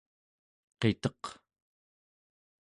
[0.79, 1.23] qiteq